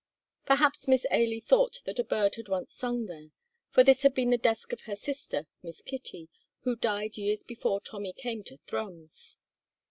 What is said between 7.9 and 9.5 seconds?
came to Thrums.